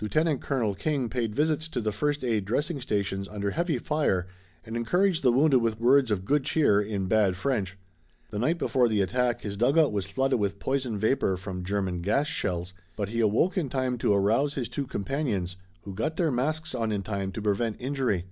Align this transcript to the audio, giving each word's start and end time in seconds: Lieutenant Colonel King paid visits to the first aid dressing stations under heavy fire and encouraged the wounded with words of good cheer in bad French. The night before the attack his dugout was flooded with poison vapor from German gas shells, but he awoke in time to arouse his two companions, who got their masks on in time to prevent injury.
Lieutenant 0.00 0.40
Colonel 0.40 0.74
King 0.74 1.08
paid 1.08 1.32
visits 1.32 1.68
to 1.68 1.80
the 1.80 1.92
first 1.92 2.24
aid 2.24 2.44
dressing 2.44 2.80
stations 2.80 3.28
under 3.28 3.52
heavy 3.52 3.78
fire 3.78 4.26
and 4.66 4.76
encouraged 4.76 5.22
the 5.22 5.30
wounded 5.30 5.60
with 5.60 5.78
words 5.78 6.10
of 6.10 6.24
good 6.24 6.42
cheer 6.42 6.80
in 6.82 7.06
bad 7.06 7.36
French. 7.36 7.78
The 8.30 8.40
night 8.40 8.58
before 8.58 8.88
the 8.88 9.00
attack 9.00 9.42
his 9.42 9.56
dugout 9.56 9.92
was 9.92 10.06
flooded 10.10 10.40
with 10.40 10.58
poison 10.58 10.98
vapor 10.98 11.36
from 11.36 11.62
German 11.62 12.00
gas 12.00 12.26
shells, 12.26 12.72
but 12.96 13.10
he 13.10 13.20
awoke 13.20 13.56
in 13.56 13.68
time 13.68 13.96
to 13.98 14.12
arouse 14.12 14.54
his 14.54 14.68
two 14.68 14.88
companions, 14.88 15.56
who 15.82 15.94
got 15.94 16.16
their 16.16 16.32
masks 16.32 16.74
on 16.74 16.90
in 16.90 17.04
time 17.04 17.30
to 17.30 17.40
prevent 17.40 17.76
injury. 17.78 18.24